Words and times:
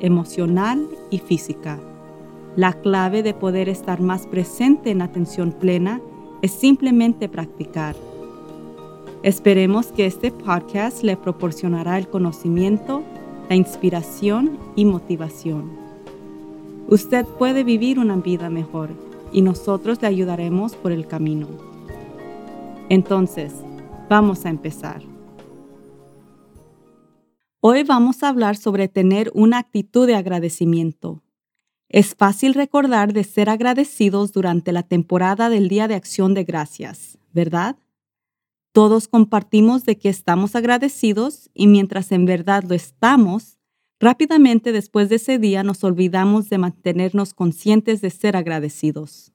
emocional 0.00 0.88
y 1.10 1.18
física. 1.18 1.78
La 2.56 2.72
clave 2.72 3.22
de 3.22 3.34
poder 3.34 3.68
estar 3.68 4.00
más 4.00 4.26
presente 4.26 4.90
en 4.90 5.02
atención 5.02 5.52
plena 5.52 6.00
es 6.42 6.52
simplemente 6.52 7.28
practicar. 7.28 7.94
Esperemos 9.22 9.88
que 9.88 10.06
este 10.06 10.30
podcast 10.30 11.02
le 11.02 11.16
proporcionará 11.16 11.98
el 11.98 12.08
conocimiento, 12.08 13.02
la 13.48 13.56
inspiración 13.56 14.58
y 14.76 14.84
motivación. 14.84 15.70
Usted 16.88 17.26
puede 17.26 17.64
vivir 17.64 17.98
una 17.98 18.16
vida 18.16 18.48
mejor 18.48 18.90
y 19.32 19.42
nosotros 19.42 20.00
le 20.00 20.08
ayudaremos 20.08 20.74
por 20.74 20.92
el 20.92 21.06
camino. 21.06 21.48
Entonces, 22.88 23.52
vamos 24.08 24.46
a 24.46 24.50
empezar. 24.50 25.17
Hoy 27.60 27.82
vamos 27.82 28.22
a 28.22 28.28
hablar 28.28 28.56
sobre 28.56 28.86
tener 28.86 29.32
una 29.34 29.58
actitud 29.58 30.06
de 30.06 30.14
agradecimiento. 30.14 31.24
Es 31.88 32.14
fácil 32.14 32.54
recordar 32.54 33.12
de 33.12 33.24
ser 33.24 33.50
agradecidos 33.50 34.30
durante 34.32 34.70
la 34.70 34.84
temporada 34.84 35.50
del 35.50 35.68
Día 35.68 35.88
de 35.88 35.96
Acción 35.96 36.34
de 36.34 36.44
Gracias, 36.44 37.18
¿verdad? 37.32 37.76
Todos 38.70 39.08
compartimos 39.08 39.84
de 39.84 39.98
que 39.98 40.08
estamos 40.08 40.54
agradecidos 40.54 41.50
y 41.52 41.66
mientras 41.66 42.12
en 42.12 42.26
verdad 42.26 42.62
lo 42.62 42.76
estamos, 42.76 43.58
rápidamente 43.98 44.70
después 44.70 45.08
de 45.08 45.16
ese 45.16 45.40
día 45.40 45.64
nos 45.64 45.82
olvidamos 45.82 46.48
de 46.50 46.58
mantenernos 46.58 47.34
conscientes 47.34 48.00
de 48.00 48.10
ser 48.10 48.36
agradecidos. 48.36 49.32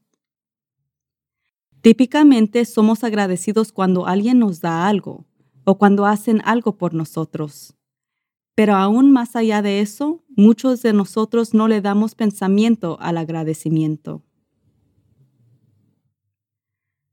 Típicamente 1.81 2.63
somos 2.63 3.03
agradecidos 3.03 3.73
cuando 3.73 4.07
alguien 4.07 4.39
nos 4.39 4.61
da 4.61 4.87
algo 4.87 5.25
o 5.65 5.77
cuando 5.77 6.05
hacen 6.05 6.41
algo 6.45 6.77
por 6.77 6.93
nosotros. 6.93 7.75
Pero 8.55 8.75
aún 8.75 9.11
más 9.11 9.35
allá 9.35 9.61
de 9.61 9.79
eso, 9.79 10.23
muchos 10.29 10.81
de 10.81 10.93
nosotros 10.93 11.53
no 11.53 11.67
le 11.67 11.81
damos 11.81 12.13
pensamiento 12.13 12.97
al 12.99 13.17
agradecimiento. 13.17 14.23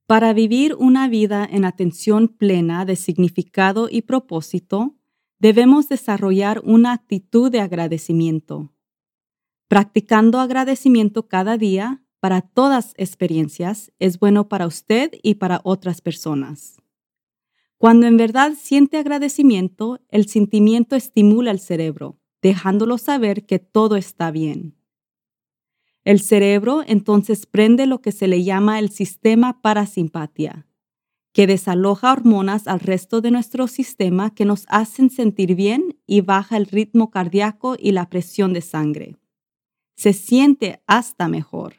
Para 0.06 0.32
vivir 0.32 0.74
una 0.74 1.08
vida 1.08 1.48
en 1.48 1.64
atención 1.64 2.28
plena 2.28 2.84
de 2.84 2.96
significado 2.96 3.88
y 3.88 4.02
propósito, 4.02 4.96
debemos 5.38 5.88
desarrollar 5.88 6.60
una 6.64 6.92
actitud 6.92 7.50
de 7.50 7.60
agradecimiento. 7.60 8.72
Practicando 9.68 10.40
agradecimiento 10.40 11.28
cada 11.28 11.56
día 11.56 12.02
para 12.18 12.40
todas 12.42 12.92
experiencias 12.96 13.92
es 14.00 14.18
bueno 14.18 14.48
para 14.48 14.66
usted 14.66 15.12
y 15.22 15.36
para 15.36 15.60
otras 15.62 16.00
personas. 16.00 16.79
Cuando 17.80 18.06
en 18.06 18.18
verdad 18.18 18.52
siente 18.60 18.98
agradecimiento, 18.98 20.02
el 20.10 20.28
sentimiento 20.28 20.96
estimula 20.96 21.50
el 21.50 21.60
cerebro, 21.60 22.18
dejándolo 22.42 22.98
saber 22.98 23.46
que 23.46 23.58
todo 23.58 23.96
está 23.96 24.30
bien. 24.30 24.76
El 26.04 26.20
cerebro 26.20 26.82
entonces 26.86 27.46
prende 27.46 27.86
lo 27.86 28.02
que 28.02 28.12
se 28.12 28.28
le 28.28 28.44
llama 28.44 28.78
el 28.78 28.90
sistema 28.90 29.62
parasimpatia, 29.62 30.66
que 31.32 31.46
desaloja 31.46 32.12
hormonas 32.12 32.68
al 32.68 32.80
resto 32.80 33.22
de 33.22 33.30
nuestro 33.30 33.66
sistema 33.66 34.34
que 34.34 34.44
nos 34.44 34.66
hacen 34.68 35.08
sentir 35.08 35.54
bien 35.54 35.98
y 36.06 36.20
baja 36.20 36.58
el 36.58 36.66
ritmo 36.66 37.10
cardíaco 37.10 37.76
y 37.78 37.92
la 37.92 38.10
presión 38.10 38.52
de 38.52 38.60
sangre. 38.60 39.16
Se 39.96 40.12
siente 40.12 40.82
hasta 40.86 41.28
mejor. 41.28 41.76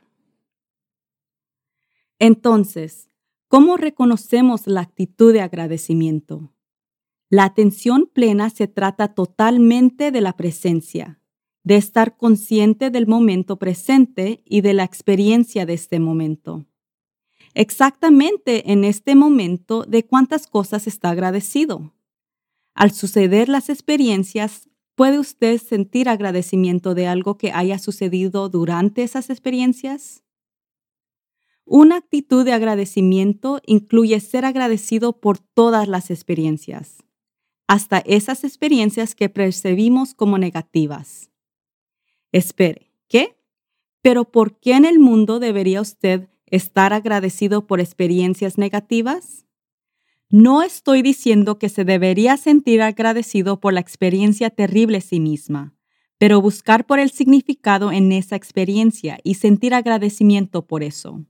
Entonces, 2.17 3.10
¿Cómo 3.51 3.75
reconocemos 3.75 4.65
la 4.65 4.79
actitud 4.79 5.33
de 5.33 5.41
agradecimiento? 5.41 6.53
La 7.29 7.43
atención 7.43 8.09
plena 8.13 8.49
se 8.49 8.69
trata 8.69 9.13
totalmente 9.13 10.11
de 10.11 10.21
la 10.21 10.37
presencia, 10.37 11.19
de 11.61 11.75
estar 11.75 12.15
consciente 12.15 12.91
del 12.91 13.07
momento 13.07 13.59
presente 13.59 14.41
y 14.45 14.61
de 14.61 14.71
la 14.73 14.85
experiencia 14.85 15.65
de 15.65 15.73
este 15.73 15.99
momento. 15.99 16.65
Exactamente 17.53 18.71
en 18.71 18.85
este 18.85 19.15
momento 19.15 19.83
de 19.83 20.05
cuántas 20.05 20.47
cosas 20.47 20.87
está 20.87 21.09
agradecido. 21.09 21.93
Al 22.73 22.91
suceder 22.91 23.49
las 23.49 23.67
experiencias, 23.67 24.69
¿puede 24.95 25.19
usted 25.19 25.57
sentir 25.57 26.07
agradecimiento 26.07 26.95
de 26.95 27.07
algo 27.07 27.37
que 27.37 27.51
haya 27.51 27.79
sucedido 27.79 28.47
durante 28.47 29.03
esas 29.03 29.29
experiencias? 29.29 30.23
Una 31.73 31.95
actitud 31.95 32.43
de 32.43 32.51
agradecimiento 32.51 33.61
incluye 33.65 34.19
ser 34.19 34.43
agradecido 34.43 35.21
por 35.21 35.39
todas 35.39 35.87
las 35.87 36.11
experiencias, 36.11 36.97
hasta 37.65 37.99
esas 37.99 38.43
experiencias 38.43 39.15
que 39.15 39.29
percibimos 39.29 40.13
como 40.13 40.37
negativas. 40.37 41.31
Espere, 42.33 42.91
¿qué? 43.07 43.37
¿Pero 44.01 44.25
por 44.25 44.59
qué 44.59 44.73
en 44.73 44.83
el 44.83 44.99
mundo 44.99 45.39
debería 45.39 45.79
usted 45.79 46.27
estar 46.45 46.91
agradecido 46.91 47.65
por 47.67 47.79
experiencias 47.79 48.57
negativas? 48.57 49.45
No 50.29 50.63
estoy 50.63 51.01
diciendo 51.01 51.57
que 51.57 51.69
se 51.69 51.85
debería 51.85 52.35
sentir 52.35 52.81
agradecido 52.81 53.61
por 53.61 53.71
la 53.71 53.79
experiencia 53.79 54.49
terrible 54.49 54.99
sí 54.99 55.21
misma, 55.21 55.73
pero 56.17 56.41
buscar 56.41 56.85
por 56.85 56.99
el 56.99 57.11
significado 57.11 57.93
en 57.93 58.11
esa 58.11 58.35
experiencia 58.35 59.19
y 59.23 59.35
sentir 59.35 59.73
agradecimiento 59.73 60.67
por 60.67 60.83
eso. 60.83 61.25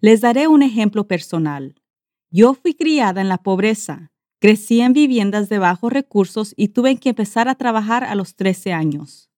Les 0.00 0.20
daré 0.20 0.46
un 0.46 0.62
ejemplo 0.62 1.08
personal. 1.08 1.74
Yo 2.30 2.54
fui 2.54 2.74
criada 2.74 3.20
en 3.20 3.28
la 3.28 3.38
pobreza, 3.38 4.12
crecí 4.38 4.80
en 4.80 4.92
viviendas 4.92 5.48
de 5.48 5.58
bajos 5.58 5.92
recursos 5.92 6.54
y 6.56 6.68
tuve 6.68 6.96
que 6.98 7.08
empezar 7.08 7.48
a 7.48 7.56
trabajar 7.56 8.04
a 8.04 8.14
los 8.14 8.36
13 8.36 8.72
años. 8.72 9.28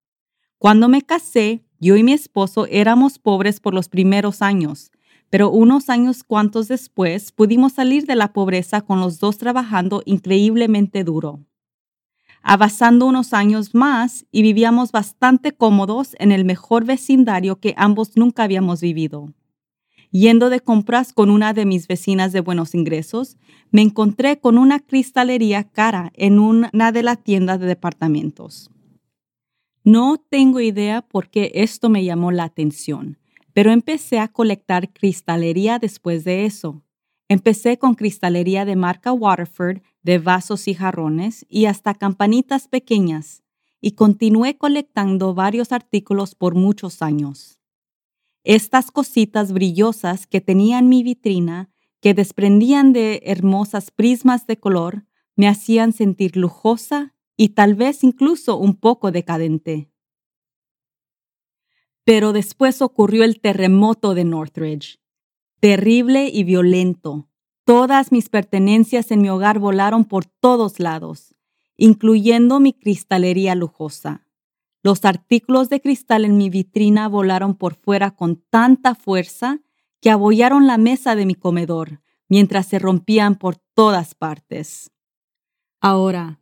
Cuando 0.58 0.90
me 0.90 1.00
casé, 1.00 1.64
yo 1.78 1.96
y 1.96 2.02
mi 2.02 2.12
esposo 2.12 2.66
éramos 2.66 3.18
pobres 3.18 3.58
por 3.58 3.72
los 3.72 3.88
primeros 3.88 4.42
años, 4.42 4.90
pero 5.30 5.50
unos 5.50 5.88
años 5.88 6.24
cuantos 6.24 6.68
después 6.68 7.32
pudimos 7.32 7.72
salir 7.72 8.04
de 8.04 8.16
la 8.16 8.34
pobreza 8.34 8.82
con 8.82 9.00
los 9.00 9.18
dos 9.18 9.38
trabajando 9.38 10.02
increíblemente 10.04 11.04
duro. 11.04 11.40
Avanzando 12.42 13.06
unos 13.06 13.32
años 13.32 13.74
más 13.74 14.26
y 14.30 14.42
vivíamos 14.42 14.92
bastante 14.92 15.52
cómodos 15.52 16.14
en 16.18 16.32
el 16.32 16.44
mejor 16.44 16.84
vecindario 16.84 17.60
que 17.60 17.72
ambos 17.78 18.18
nunca 18.18 18.42
habíamos 18.42 18.82
vivido. 18.82 19.32
Yendo 20.12 20.50
de 20.50 20.58
compras 20.58 21.12
con 21.12 21.30
una 21.30 21.52
de 21.52 21.64
mis 21.64 21.86
vecinas 21.86 22.32
de 22.32 22.40
buenos 22.40 22.74
ingresos, 22.74 23.36
me 23.70 23.82
encontré 23.82 24.40
con 24.40 24.58
una 24.58 24.80
cristalería 24.80 25.64
cara 25.64 26.10
en 26.14 26.40
una 26.40 26.90
de 26.90 27.02
las 27.04 27.22
tiendas 27.22 27.60
de 27.60 27.66
departamentos. 27.66 28.70
No 29.84 30.18
tengo 30.18 30.60
idea 30.60 31.02
por 31.02 31.30
qué 31.30 31.52
esto 31.54 31.88
me 31.88 32.04
llamó 32.04 32.32
la 32.32 32.44
atención, 32.44 33.18
pero 33.52 33.70
empecé 33.70 34.18
a 34.18 34.28
colectar 34.28 34.92
cristalería 34.92 35.78
después 35.78 36.24
de 36.24 36.44
eso. 36.44 36.82
Empecé 37.28 37.78
con 37.78 37.94
cristalería 37.94 38.64
de 38.64 38.74
marca 38.74 39.12
Waterford, 39.12 39.82
de 40.02 40.18
vasos 40.18 40.66
y 40.66 40.74
jarrones 40.74 41.46
y 41.48 41.66
hasta 41.66 41.94
campanitas 41.94 42.66
pequeñas, 42.66 43.44
y 43.80 43.92
continué 43.92 44.58
colectando 44.58 45.34
varios 45.34 45.70
artículos 45.70 46.34
por 46.34 46.56
muchos 46.56 47.00
años. 47.00 47.59
Estas 48.44 48.90
cositas 48.90 49.52
brillosas 49.52 50.26
que 50.26 50.40
tenía 50.40 50.78
en 50.78 50.88
mi 50.88 51.02
vitrina, 51.02 51.70
que 52.00 52.14
desprendían 52.14 52.92
de 52.92 53.22
hermosas 53.24 53.90
prismas 53.90 54.46
de 54.46 54.58
color, 54.58 55.04
me 55.36 55.46
hacían 55.46 55.92
sentir 55.92 56.36
lujosa 56.36 57.14
y 57.36 57.50
tal 57.50 57.74
vez 57.74 58.02
incluso 58.02 58.56
un 58.56 58.76
poco 58.76 59.10
decadente. 59.10 59.90
Pero 62.04 62.32
después 62.32 62.80
ocurrió 62.80 63.24
el 63.24 63.40
terremoto 63.40 64.14
de 64.14 64.24
Northridge. 64.24 65.00
Terrible 65.60 66.30
y 66.32 66.44
violento. 66.44 67.28
Todas 67.64 68.10
mis 68.10 68.30
pertenencias 68.30 69.10
en 69.10 69.20
mi 69.20 69.28
hogar 69.28 69.58
volaron 69.58 70.06
por 70.06 70.24
todos 70.24 70.80
lados, 70.80 71.34
incluyendo 71.76 72.58
mi 72.58 72.72
cristalería 72.72 73.54
lujosa. 73.54 74.26
Los 74.82 75.04
artículos 75.04 75.68
de 75.68 75.80
cristal 75.80 76.24
en 76.24 76.36
mi 76.36 76.50
vitrina 76.50 77.08
volaron 77.08 77.54
por 77.54 77.74
fuera 77.74 78.12
con 78.12 78.36
tanta 78.50 78.94
fuerza 78.94 79.60
que 80.00 80.10
abollaron 80.10 80.66
la 80.66 80.78
mesa 80.78 81.14
de 81.14 81.26
mi 81.26 81.34
comedor, 81.34 82.00
mientras 82.28 82.66
se 82.66 82.78
rompían 82.78 83.36
por 83.36 83.56
todas 83.74 84.14
partes. 84.14 84.90
Ahora, 85.80 86.40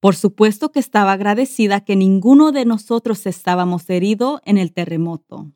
Por 0.00 0.16
supuesto 0.16 0.70
que 0.70 0.80
estaba 0.80 1.12
agradecida 1.12 1.80
que 1.80 1.96
ninguno 1.96 2.52
de 2.52 2.66
nosotros 2.66 3.24
estábamos 3.24 3.88
herido 3.88 4.42
en 4.44 4.58
el 4.58 4.74
terremoto, 4.74 5.50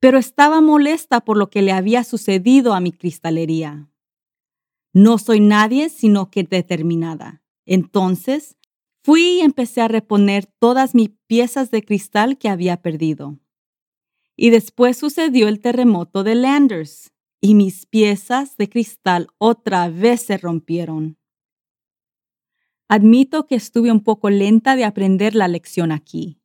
pero 0.00 0.18
estaba 0.18 0.60
molesta 0.60 1.22
por 1.22 1.38
lo 1.38 1.48
que 1.48 1.62
le 1.62 1.72
había 1.72 2.04
sucedido 2.04 2.74
a 2.74 2.80
mi 2.80 2.92
cristalería. 2.92 3.88
No 4.92 5.16
soy 5.16 5.40
nadie 5.40 5.88
sino 5.88 6.30
que 6.30 6.44
determinada. 6.44 7.42
Entonces, 7.64 8.58
fui 9.02 9.38
y 9.38 9.40
empecé 9.40 9.80
a 9.80 9.88
reponer 9.88 10.46
todas 10.46 10.94
mis 10.94 11.10
piezas 11.26 11.70
de 11.70 11.82
cristal 11.82 12.38
que 12.38 12.48
había 12.48 12.82
perdido. 12.82 13.38
Y 14.36 14.50
después 14.50 14.96
sucedió 14.96 15.48
el 15.48 15.60
terremoto 15.60 16.24
de 16.24 16.34
Landers, 16.34 17.12
y 17.40 17.54
mis 17.54 17.86
piezas 17.86 18.56
de 18.56 18.68
cristal 18.68 19.28
otra 19.38 19.88
vez 19.88 20.22
se 20.22 20.36
rompieron. 20.36 21.18
Admito 22.88 23.46
que 23.46 23.54
estuve 23.54 23.92
un 23.92 24.00
poco 24.00 24.30
lenta 24.30 24.76
de 24.76 24.84
aprender 24.84 25.34
la 25.34 25.48
lección 25.48 25.92
aquí. 25.92 26.40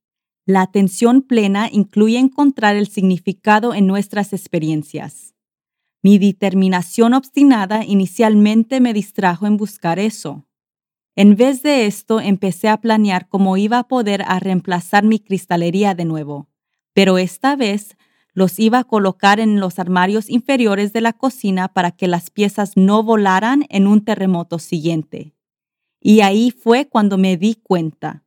La 0.45 0.61
atención 0.61 1.23
plena 1.23 1.69
incluye 1.71 2.19
encontrar 2.19 2.75
el 2.75 2.87
significado 2.87 3.73
en 3.73 3.87
nuestras 3.87 4.31
experiencias. 4.31 5.33
Mi 6.03 6.19
determinación 6.19 7.15
obstinada 7.15 7.83
inicialmente 7.83 8.79
me 8.79 8.93
distrajo 8.93 9.47
en 9.47 9.57
buscar 9.57 9.97
eso. 9.97 10.45
En 11.15 11.35
vez 11.37 11.63
de 11.63 11.85
esto, 11.85 12.19
empecé 12.19 12.67
a 12.67 12.77
planear 12.77 13.29
cómo 13.29 13.55
iba 13.55 13.79
a 13.79 13.87
poder 13.87 14.23
a 14.27 14.39
reemplazar 14.39 15.05
mi 15.05 15.19
cristalería 15.19 15.95
de 15.95 16.03
nuevo, 16.03 16.49
pero 16.93 17.17
esta 17.17 17.55
vez 17.55 17.95
los 18.33 18.59
iba 18.59 18.79
a 18.79 18.83
colocar 18.83 19.39
en 19.39 19.61
los 19.61 19.79
armarios 19.79 20.29
inferiores 20.29 20.91
de 20.91 20.99
la 20.99 21.13
cocina 21.13 21.69
para 21.69 21.91
que 21.91 22.09
las 22.09 22.29
piezas 22.29 22.73
no 22.75 23.01
volaran 23.01 23.65
en 23.69 23.87
un 23.87 24.03
terremoto 24.03 24.59
siguiente. 24.59 25.33
Y 26.01 26.19
ahí 26.19 26.51
fue 26.51 26.87
cuando 26.89 27.17
me 27.17 27.37
di 27.37 27.55
cuenta. 27.55 28.25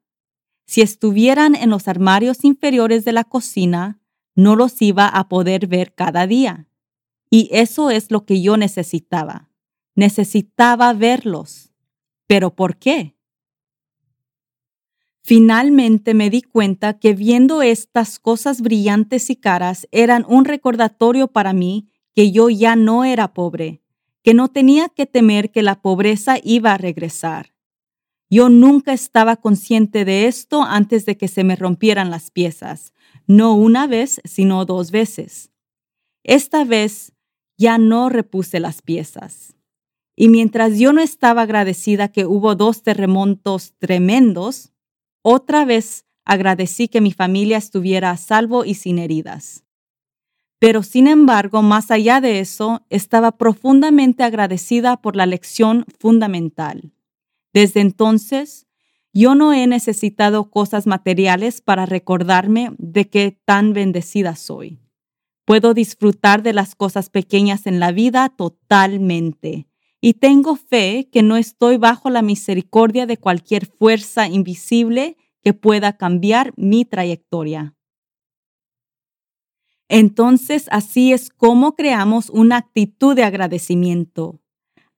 Si 0.67 0.81
estuvieran 0.81 1.55
en 1.55 1.69
los 1.69 1.88
armarios 1.88 2.43
inferiores 2.43 3.05
de 3.05 3.12
la 3.12 3.25
cocina, 3.25 4.00
no 4.34 4.56
los 4.56 4.81
iba 4.81 5.06
a 5.06 5.29
poder 5.29 5.67
ver 5.67 5.94
cada 5.94 6.26
día. 6.26 6.69
Y 7.31 7.50
eso 7.52 7.91
es 7.91 8.11
lo 8.11 8.25
que 8.25 8.41
yo 8.41 8.56
necesitaba. 8.56 9.50
Necesitaba 9.94 10.94
verlos. 10.94 11.68
¿Pero 12.28 12.54
por 12.54 12.76
qué? 12.76 13.16
Finalmente 15.22 16.14
me 16.14 16.30
di 16.30 16.42
cuenta 16.42 16.98
que 16.98 17.14
viendo 17.14 17.62
estas 17.62 18.19
cosas 18.19 18.60
brillantes 18.60 19.30
y 19.30 19.36
caras 19.36 19.88
eran 19.92 20.25
un 20.28 20.44
recordatorio 20.44 21.28
para 21.28 21.52
mí 21.52 21.88
que 22.14 22.30
yo 22.30 22.50
ya 22.50 22.76
no 22.76 23.04
era 23.04 23.34
pobre, 23.34 23.82
que 24.22 24.34
no 24.34 24.48
tenía 24.48 24.88
que 24.88 25.06
temer 25.06 25.50
que 25.50 25.62
la 25.62 25.80
pobreza 25.80 26.36
iba 26.42 26.72
a 26.72 26.78
regresar. 26.78 27.54
Yo 28.31 28.50
nunca 28.50 28.92
estaba 28.92 29.36
consciente 29.36 30.04
de 30.04 30.26
esto 30.26 30.62
antes 30.62 31.06
de 31.06 31.16
que 31.16 31.28
se 31.28 31.44
me 31.44 31.56
rompieran 31.56 32.10
las 32.10 32.31
piezas, 32.31 32.92
no 33.26 33.54
una 33.54 33.86
vez, 33.86 34.20
sino 34.24 34.66
dos 34.66 34.90
veces. 34.90 35.50
Esta 36.24 36.64
vez 36.64 37.12
ya 37.56 37.78
no 37.78 38.10
repuse 38.10 38.60
las 38.60 38.82
piezas. 38.82 39.57
Y 40.20 40.31
mientras 40.31 40.81
yo 40.81 40.93
no 40.93 41.00
estaba 41.00 41.43
agradecida 41.43 42.09
que 42.09 42.26
hubo 42.26 42.56
dos 42.56 42.82
terremotos 42.82 43.75
tremendos, 43.79 44.73
otra 45.23 45.65
vez 45.65 46.06
agradecí 46.25 46.88
que 46.88 47.00
mi 47.00 47.12
familia 47.12 47.56
estuviera 47.56 48.11
a 48.11 48.17
salvo 48.17 48.65
y 48.65 48.75
sin 48.75 48.99
heridas. 48.99 49.65
Pero 50.59 50.82
sin 50.82 51.06
embargo, 51.06 51.62
más 51.62 51.93
allá 51.93 52.20
de 52.20 52.41
eso, 52.41 52.85
estaba 52.91 53.38
profundamente 53.38 54.25
agradecida 54.25 54.97
por 54.97 55.15
la 55.15 55.25
lección 55.25 55.85
fundamental. 56.00 56.91
Desde 57.53 57.79
entonces, 57.79 58.67
yo 59.12 59.37
no 59.37 59.53
he 59.53 59.69
necesitado 59.69 60.50
cosas 60.50 60.88
materiales 60.88 61.61
para 61.61 61.87
recordarme 61.87 62.73
de 62.79 63.09
qué 63.09 63.38
tan 63.44 63.73
bendecida 63.73 64.35
soy. 64.35 64.81
Puedo 65.44 65.75
disfrutar 65.75 66.43
de 66.43 66.55
las 66.55 66.75
cosas 66.75 67.09
pequeñas 67.09 67.69
en 67.69 67.79
la 67.79 67.93
vida 67.93 68.29
totalmente 68.31 69.69
y 70.00 70.14
tengo 70.14 70.56
fe 70.56 71.08
que 71.10 71.22
no 71.22 71.36
estoy 71.36 71.76
bajo 71.76 72.10
la 72.10 72.22
misericordia 72.22 73.06
de 73.06 73.16
cualquier 73.16 73.66
fuerza 73.66 74.28
invisible 74.28 75.16
que 75.42 75.54
pueda 75.54 75.96
cambiar 75.96 76.52
mi 76.56 76.84
trayectoria. 76.84 77.74
Entonces 79.88 80.66
así 80.70 81.12
es 81.12 81.30
como 81.30 81.74
creamos 81.74 82.30
una 82.30 82.58
actitud 82.58 83.16
de 83.16 83.24
agradecimiento. 83.24 84.40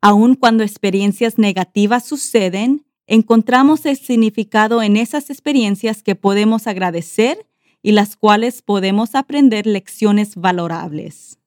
Aun 0.02 0.34
cuando 0.34 0.64
experiencias 0.64 1.38
negativas 1.38 2.04
suceden, 2.04 2.86
encontramos 3.06 3.86
el 3.86 3.96
significado 3.96 4.82
en 4.82 4.96
esas 4.96 5.30
experiencias 5.30 6.02
que 6.02 6.16
podemos 6.16 6.66
agradecer 6.66 7.46
y 7.82 7.92
las 7.92 8.16
cuales 8.16 8.62
podemos 8.62 9.14
aprender 9.14 9.66
lecciones 9.66 10.36
valorables. 10.36 11.39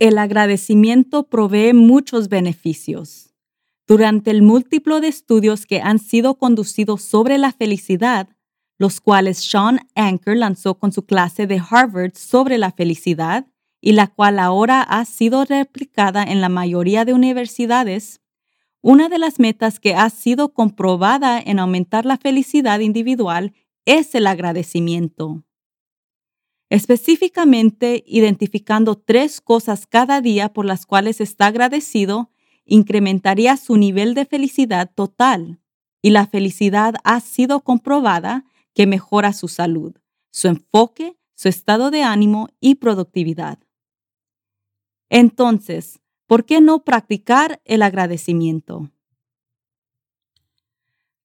El 0.00 0.16
agradecimiento 0.16 1.24
provee 1.24 1.74
muchos 1.74 2.30
beneficios. 2.30 3.34
Durante 3.86 4.30
el 4.30 4.40
múltiplo 4.40 5.02
de 5.02 5.08
estudios 5.08 5.66
que 5.66 5.82
han 5.82 5.98
sido 5.98 6.38
conducidos 6.38 7.02
sobre 7.02 7.36
la 7.36 7.52
felicidad, 7.52 8.30
los 8.78 9.02
cuales 9.02 9.36
Sean 9.36 9.80
Anker 9.94 10.38
lanzó 10.38 10.78
con 10.78 10.90
su 10.90 11.04
clase 11.04 11.46
de 11.46 11.60
Harvard 11.70 12.14
sobre 12.14 12.56
la 12.56 12.72
felicidad, 12.72 13.46
y 13.82 13.92
la 13.92 14.06
cual 14.06 14.38
ahora 14.38 14.80
ha 14.80 15.04
sido 15.04 15.44
replicada 15.44 16.22
en 16.22 16.40
la 16.40 16.48
mayoría 16.48 17.04
de 17.04 17.12
universidades, 17.12 18.22
una 18.80 19.10
de 19.10 19.18
las 19.18 19.38
metas 19.38 19.80
que 19.80 19.94
ha 19.94 20.08
sido 20.08 20.54
comprobada 20.54 21.38
en 21.38 21.58
aumentar 21.58 22.06
la 22.06 22.16
felicidad 22.16 22.80
individual 22.80 23.52
es 23.84 24.14
el 24.14 24.26
agradecimiento. 24.26 25.44
Específicamente, 26.70 28.04
identificando 28.06 28.96
tres 28.96 29.40
cosas 29.40 29.88
cada 29.88 30.20
día 30.20 30.52
por 30.52 30.64
las 30.64 30.86
cuales 30.86 31.20
está 31.20 31.46
agradecido, 31.46 32.30
incrementaría 32.64 33.56
su 33.56 33.76
nivel 33.76 34.14
de 34.14 34.24
felicidad 34.24 34.90
total. 34.94 35.60
Y 36.00 36.10
la 36.10 36.26
felicidad 36.26 36.94
ha 37.02 37.18
sido 37.20 37.60
comprobada 37.60 38.44
que 38.72 38.86
mejora 38.86 39.32
su 39.32 39.48
salud, 39.48 39.96
su 40.30 40.46
enfoque, 40.46 41.18
su 41.34 41.48
estado 41.48 41.90
de 41.90 42.04
ánimo 42.04 42.48
y 42.60 42.76
productividad. 42.76 43.58
Entonces, 45.08 46.00
¿por 46.28 46.44
qué 46.44 46.60
no 46.60 46.84
practicar 46.84 47.60
el 47.64 47.82
agradecimiento? 47.82 48.92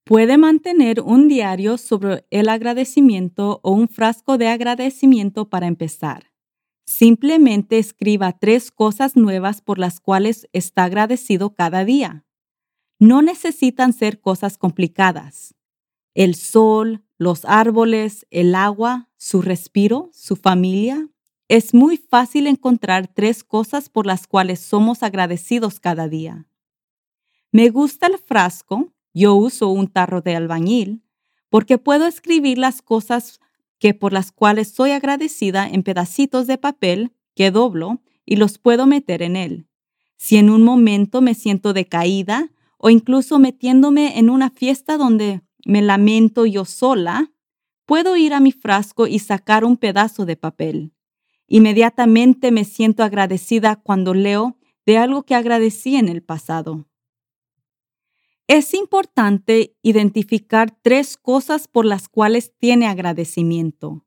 Puede 0.05 0.37
mantener 0.37 1.01
un 1.01 1.27
diario 1.27 1.79
sobre 1.79 2.27
el 2.29 2.47
agradecimiento 2.47 3.59
o 3.63 3.71
un 3.71 3.87
frasco 3.87 4.37
de 4.37 4.47
agradecimiento 4.49 5.49
para 5.49 5.65
empezar. 5.65 6.31
Simplemente 6.85 7.79
escriba 7.79 8.37
tres 8.37 8.69
cosas 8.69 9.15
nuevas 9.15 9.61
por 9.61 9.79
las 9.79 9.99
cuales 9.99 10.47
está 10.53 10.83
agradecido 10.83 11.55
cada 11.55 11.83
día. 11.85 12.23
No 12.99 13.23
necesitan 13.23 13.93
ser 13.93 14.21
cosas 14.21 14.59
complicadas. 14.59 15.55
El 16.13 16.35
sol, 16.35 17.03
los 17.17 17.43
árboles, 17.43 18.27
el 18.29 18.53
agua, 18.53 19.09
su 19.17 19.41
respiro, 19.41 20.11
su 20.13 20.35
familia, 20.35 21.09
es 21.47 21.73
muy 21.73 21.97
fácil 21.97 22.45
encontrar 22.45 23.07
tres 23.07 23.43
cosas 23.43 23.89
por 23.89 24.05
las 24.05 24.27
cuales 24.27 24.59
somos 24.59 25.01
agradecidos 25.01 25.79
cada 25.79 26.07
día. 26.07 26.47
Me 27.51 27.69
gusta 27.69 28.05
el 28.05 28.19
frasco, 28.19 28.94
yo 29.15 29.33
uso 29.33 29.69
un 29.69 29.87
tarro 29.87 30.21
de 30.21 30.35
albañil, 30.35 31.01
porque 31.49 31.77
puedo 31.77 32.05
escribir 32.05 32.57
las 32.57 32.81
cosas 32.81 33.39
que 33.79 33.93
por 33.93 34.11
las 34.11 34.31
cuales 34.31 34.67
soy 34.67 34.91
agradecida 34.91 35.67
en 35.67 35.83
pedacitos 35.83 36.47
de 36.47 36.57
papel 36.57 37.13
que 37.33 37.49
doblo 37.49 38.01
y 38.25 38.35
los 38.35 38.57
puedo 38.57 38.85
meter 38.85 39.21
en 39.21 39.37
él. 39.37 39.67
Si 40.17 40.35
en 40.35 40.49
un 40.49 40.63
momento 40.63 41.21
me 41.21 41.33
siento 41.33 41.71
decaída 41.71 42.51
o 42.77 42.89
incluso 42.89 43.39
metiéndome 43.39 44.19
en 44.19 44.29
una 44.29 44.49
fiesta 44.49 44.97
donde 44.97 45.41
me 45.65 45.81
lamento 45.81 46.45
yo 46.45 46.65
sola, 46.65 47.31
puedo 47.85 48.17
ir 48.17 48.33
a 48.33 48.41
mi 48.41 48.51
frasco 48.51 49.07
y 49.07 49.19
sacar 49.19 49.63
un 49.63 49.77
pedazo 49.77 50.25
de 50.25 50.35
papel. 50.35 50.93
Inmediatamente 51.47 52.51
me 52.51 52.65
siento 52.65 53.03
agradecida 53.03 53.77
cuando 53.77 54.13
leo 54.13 54.57
de 54.85 54.97
algo 54.97 55.23
que 55.23 55.35
agradecí 55.35 55.95
en 55.95 56.09
el 56.09 56.21
pasado. 56.21 56.85
Es 58.47 58.75
importante 58.75 59.75
identificar 59.81 60.69
tres 60.83 61.17
cosas 61.17 61.67
por 61.67 61.83
las 61.83 62.07
cuales 62.07 62.53
tiene 62.59 62.85
agradecimiento. 62.85 64.05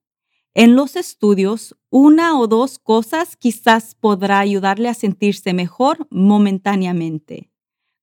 En 0.54 0.76
los 0.76 0.94
estudios, 0.94 1.76
una 1.90 2.38
o 2.38 2.46
dos 2.46 2.78
cosas 2.78 3.36
quizás 3.36 3.96
podrá 3.96 4.38
ayudarle 4.38 4.88
a 4.88 4.94
sentirse 4.94 5.54
mejor 5.54 6.06
momentáneamente, 6.10 7.50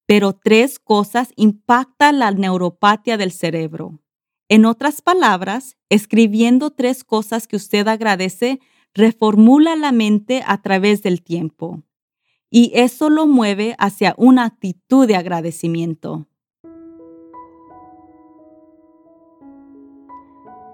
pero 0.06 0.34
tres 0.34 0.78
cosas 0.78 1.30
impactan 1.38 2.20
la 2.20 2.32
neuropatía 2.32 3.16
del 3.16 3.32
cerebro. 3.32 4.02
En 4.50 4.66
otras 4.66 5.02
palabras, 5.02 5.78
escribiendo 5.90 6.70
tres 6.70 7.06
cosas 7.06 7.48
que 7.48 7.56
usted 7.56 7.88
agradece 7.88 8.60
reformula 8.94 9.78
la 9.78 9.94
mente 9.94 10.44
a 10.46 10.62
través 10.62 11.02
del 11.02 11.24
tiempo 11.24 11.86
y 12.56 12.72
eso 12.74 13.10
lo 13.10 13.28
mueve 13.28 13.76
hacia 13.80 14.16
una 14.18 14.46
actitud 14.46 15.06
de 15.06 15.18
agradecimiento. 15.18 16.26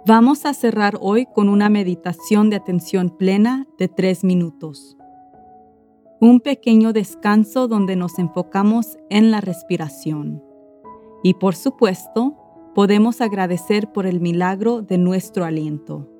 Vamos 0.05 0.45
a 0.45 0.53
cerrar 0.53 0.99
hoy 1.01 1.25
con 1.25 1.49
una 1.49 1.69
meditación 1.69 2.51
de 2.51 2.57
atención 2.57 3.09
plena 3.09 3.65
de 3.79 3.87
tres 3.87 4.23
minutos. 4.23 4.95
Un 6.19 6.39
pequeño 6.41 6.93
descanso 6.93 7.67
donde 7.67 7.95
nos 7.95 8.19
enfocamos 8.19 8.99
en 9.09 9.31
la 9.31 9.41
respiración. 9.41 10.43
Y 11.23 11.33
por 11.33 11.55
supuesto, 11.55 12.37
podemos 12.75 13.21
agradecer 13.21 13.91
por 13.91 14.05
el 14.05 14.21
milagro 14.21 14.83
de 14.83 14.99
nuestro 14.99 15.45
aliento. 15.45 16.10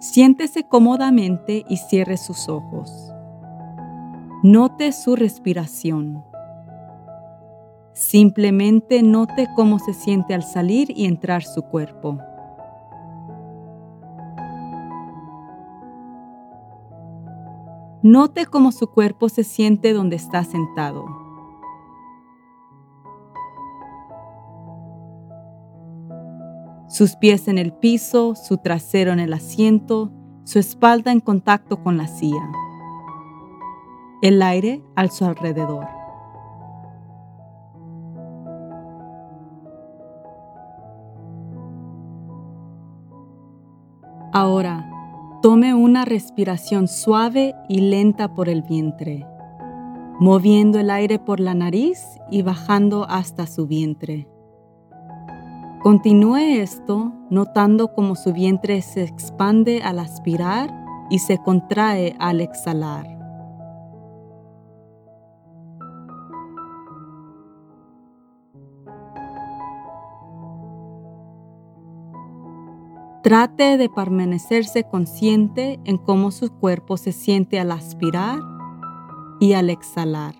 Siéntese 0.00 0.62
cómodamente 0.62 1.64
y 1.68 1.76
cierre 1.76 2.16
sus 2.18 2.48
ojos. 2.48 3.12
Note 4.44 4.92
su 4.92 5.16
respiración. 5.16 6.24
Simplemente 7.94 9.02
note 9.02 9.48
cómo 9.56 9.80
se 9.80 9.94
siente 9.94 10.34
al 10.34 10.44
salir 10.44 10.92
y 10.96 11.06
entrar 11.06 11.42
su 11.42 11.62
cuerpo. 11.62 12.18
Note 18.02 18.46
cómo 18.46 18.70
su 18.70 18.86
cuerpo 18.86 19.28
se 19.28 19.42
siente 19.42 19.92
donde 19.92 20.14
está 20.14 20.44
sentado. 20.44 21.27
Sus 26.98 27.14
pies 27.14 27.46
en 27.46 27.58
el 27.58 27.72
piso, 27.72 28.34
su 28.34 28.56
trasero 28.56 29.12
en 29.12 29.20
el 29.20 29.32
asiento, 29.32 30.10
su 30.42 30.58
espalda 30.58 31.12
en 31.12 31.20
contacto 31.20 31.80
con 31.80 31.96
la 31.96 32.08
silla. 32.08 32.50
El 34.20 34.42
aire 34.42 34.82
al 34.96 35.12
su 35.12 35.24
alrededor. 35.24 35.86
Ahora, 44.32 44.90
tome 45.40 45.74
una 45.74 46.04
respiración 46.04 46.88
suave 46.88 47.54
y 47.68 47.78
lenta 47.78 48.34
por 48.34 48.48
el 48.48 48.62
vientre, 48.62 49.24
moviendo 50.18 50.80
el 50.80 50.90
aire 50.90 51.20
por 51.20 51.38
la 51.38 51.54
nariz 51.54 52.02
y 52.28 52.42
bajando 52.42 53.08
hasta 53.08 53.46
su 53.46 53.68
vientre. 53.68 54.26
Continúe 55.82 56.60
esto 56.60 57.12
notando 57.30 57.94
cómo 57.94 58.16
su 58.16 58.32
vientre 58.32 58.82
se 58.82 59.04
expande 59.04 59.80
al 59.80 60.00
aspirar 60.00 60.74
y 61.08 61.20
se 61.20 61.38
contrae 61.38 62.16
al 62.18 62.40
exhalar. 62.40 63.06
Trate 73.22 73.76
de 73.76 73.88
permanecerse 73.88 74.84
consciente 74.84 75.78
en 75.84 75.98
cómo 75.98 76.30
su 76.32 76.50
cuerpo 76.50 76.96
se 76.96 77.12
siente 77.12 77.60
al 77.60 77.70
aspirar 77.70 78.40
y 79.38 79.52
al 79.52 79.70
exhalar. 79.70 80.34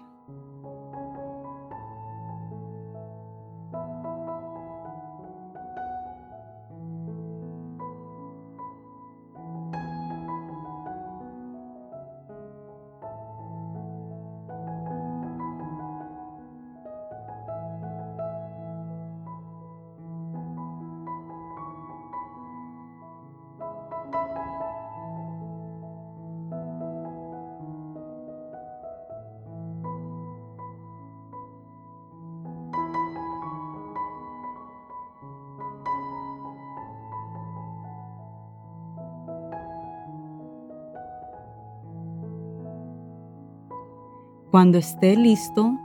Cuando 44.50 44.78
esté 44.78 45.14
listo, 45.14 45.78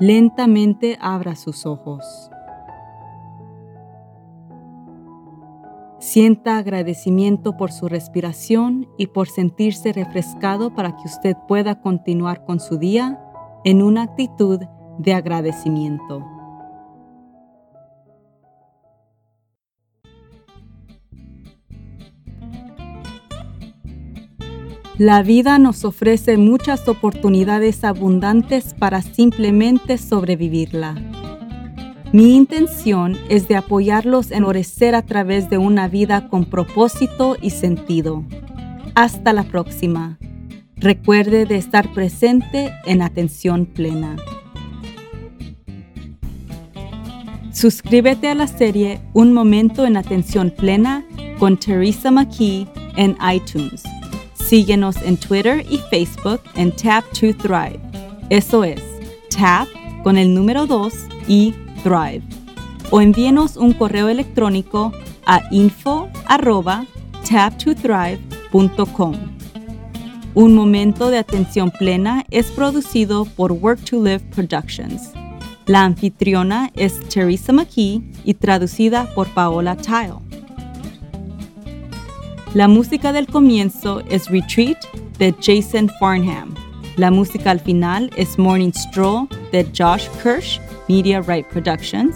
lentamente 0.00 0.98
abra 1.00 1.36
sus 1.36 1.66
ojos. 1.66 2.30
Sienta 5.98 6.56
agradecimiento 6.56 7.56
por 7.56 7.70
su 7.70 7.88
respiración 7.88 8.88
y 8.96 9.08
por 9.08 9.28
sentirse 9.28 9.92
refrescado 9.92 10.74
para 10.74 10.96
que 10.96 11.04
usted 11.04 11.36
pueda 11.46 11.80
continuar 11.80 12.44
con 12.44 12.60
su 12.60 12.78
día 12.78 13.22
en 13.62 13.82
una 13.82 14.02
actitud 14.02 14.60
de 14.98 15.14
agradecimiento. 15.14 16.31
La 24.98 25.22
vida 25.22 25.58
nos 25.58 25.86
ofrece 25.86 26.36
muchas 26.36 26.86
oportunidades 26.86 27.82
abundantes 27.82 28.74
para 28.74 29.00
simplemente 29.00 29.96
sobrevivirla. 29.96 30.96
Mi 32.12 32.36
intención 32.36 33.16
es 33.30 33.48
de 33.48 33.56
apoyarlos 33.56 34.30
en 34.30 34.44
orecer 34.44 34.94
a 34.94 35.00
través 35.00 35.48
de 35.48 35.56
una 35.56 35.88
vida 35.88 36.28
con 36.28 36.44
propósito 36.44 37.38
y 37.40 37.50
sentido. 37.50 38.22
Hasta 38.94 39.32
la 39.32 39.44
próxima. 39.44 40.18
Recuerde 40.76 41.46
de 41.46 41.56
estar 41.56 41.94
presente 41.94 42.70
en 42.84 43.00
atención 43.00 43.64
plena. 43.64 44.16
Suscríbete 47.50 48.28
a 48.28 48.34
la 48.34 48.46
serie 48.46 49.00
Un 49.14 49.32
Momento 49.32 49.86
en 49.86 49.96
Atención 49.96 50.50
Plena 50.50 51.06
con 51.38 51.56
Teresa 51.56 52.10
McKee 52.10 52.66
en 52.96 53.16
iTunes 53.32 53.82
Síguenos 54.52 54.96
en 55.00 55.16
Twitter 55.16 55.64
y 55.70 55.78
Facebook 55.78 56.42
en 56.56 56.76
Tap 56.76 57.06
to 57.18 57.34
Thrive. 57.34 57.80
Eso 58.28 58.64
es, 58.64 58.82
Tap 59.34 59.66
con 60.02 60.18
el 60.18 60.34
número 60.34 60.66
2 60.66 60.92
y 61.26 61.54
Thrive. 61.82 62.20
O 62.90 63.00
envíenos 63.00 63.56
un 63.56 63.72
correo 63.72 64.10
electrónico 64.10 64.92
a 65.24 65.40
info 65.50 66.10
Un 70.34 70.54
momento 70.54 71.10
de 71.10 71.16
atención 71.16 71.70
plena 71.70 72.26
es 72.30 72.50
producido 72.50 73.24
por 73.24 73.52
Work 73.52 73.82
to 73.86 74.04
Live 74.04 74.20
Productions. 74.34 75.12
La 75.64 75.84
anfitriona 75.84 76.70
es 76.74 77.00
Teresa 77.08 77.54
McKee 77.54 78.02
y 78.22 78.34
traducida 78.34 79.08
por 79.14 79.28
Paola 79.28 79.76
Tile. 79.76 80.31
La 82.54 82.68
música 82.68 83.14
del 83.14 83.26
comienzo 83.28 84.02
es 84.10 84.28
Retreat 84.28 84.76
de 85.16 85.34
Jason 85.40 85.90
Farnham. 85.98 86.54
La 86.98 87.10
música 87.10 87.50
al 87.50 87.60
final 87.60 88.10
es 88.14 88.38
Morning 88.38 88.72
Stroll 88.72 89.26
de 89.52 89.64
Josh 89.74 90.06
Kirsch, 90.22 90.60
Media 90.86 91.22
Right 91.22 91.46
Productions. 91.46 92.14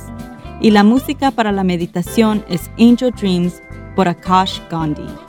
Y 0.60 0.72
la 0.72 0.84
música 0.84 1.30
para 1.30 1.52
la 1.52 1.64
meditación 1.64 2.44
es 2.50 2.70
Angel 2.78 3.12
Dreams 3.12 3.62
por 3.94 4.08
Akash 4.08 4.60
Gandhi. 4.70 5.25